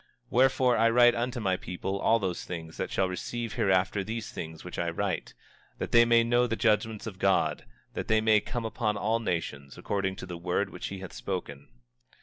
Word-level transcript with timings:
25:3 0.01 0.07
Wherefore, 0.31 0.77
I 0.77 0.89
write 0.89 1.13
unto 1.13 1.39
my 1.39 1.57
people, 1.57 1.97
unto 1.97 2.03
all 2.03 2.17
those 2.17 2.43
that 2.47 2.89
shall 2.89 3.07
receive 3.07 3.53
hereafter 3.53 4.03
these 4.03 4.31
things 4.31 4.63
which 4.63 4.79
I 4.79 4.89
write, 4.89 5.35
that 5.77 5.91
they 5.91 6.05
may 6.05 6.23
know 6.23 6.47
the 6.47 6.55
judgments 6.55 7.05
of 7.05 7.19
God, 7.19 7.65
that 7.93 8.07
they 8.07 8.39
come 8.41 8.65
upon 8.65 8.97
all 8.97 9.19
nations, 9.19 9.77
according 9.77 10.15
to 10.15 10.25
the 10.25 10.39
word 10.39 10.71
which 10.71 10.87
he 10.87 11.01
hath 11.01 11.13
spoken. 11.13 11.67